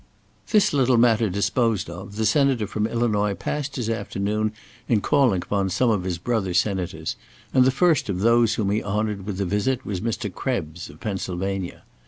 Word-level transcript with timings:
This 0.49 0.73
little 0.73 0.97
matter 0.97 1.29
disposed 1.29 1.87
of; 1.87 2.15
the 2.15 2.25
Senator 2.25 2.65
from 2.65 2.87
Illinois 2.87 3.35
passed 3.35 3.75
his 3.75 3.87
afternoon 3.87 4.51
in 4.87 4.99
calling 4.99 5.43
upon 5.43 5.69
some 5.69 5.91
of 5.91 6.05
his 6.05 6.17
brother 6.17 6.55
senators, 6.55 7.15
and 7.53 7.65
the 7.65 7.69
first 7.69 8.09
of 8.09 8.21
those 8.21 8.55
whom 8.55 8.71
he 8.71 8.83
honoured 8.83 9.27
with 9.27 9.39
a 9.39 9.45
visit 9.45 9.85
was 9.85 10.01
Mr. 10.01 10.33
Krebs, 10.33 10.89
of 10.89 10.99
Pennsylvania. 10.99 11.83